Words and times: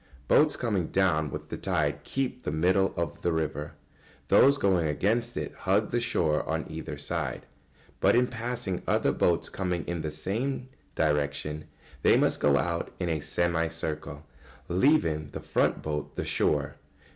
]Boats 0.27 0.55
coming 0.55 0.87
down 0.87 1.29
with 1.29 1.49
the 1.49 1.57
tide 1.57 2.03
keep 2.03 2.41
the 2.41 2.49
middle 2.51 2.91
of 2.97 3.21
the 3.21 3.31
river; 3.31 3.73
those 4.29 4.57
going 4.57 4.87
against 4.87 5.37
it 5.37 5.53
hug 5.53 5.91
the 5.91 5.99
shore 5.99 6.43
on 6.49 6.65
either 6.67 6.97
side, 6.97 7.45
but 7.99 8.15
in 8.15 8.25
passing 8.25 8.81
other 8.87 9.11
boats 9.11 9.47
coming 9.47 9.85
in 9.85 10.01
the 10.01 10.09
same 10.09 10.69
direction 10.95 11.65
they 12.01 12.17
must 12.17 12.39
go 12.39 12.57
out 12.57 12.89
in 12.99 13.09
a 13.09 13.19
semicircle, 13.19 14.25
leaving 14.67 15.29
the 15.33 15.39
front 15.39 15.83
boat 15.83 16.15
the 16.15 16.25
shore. 16.25 16.77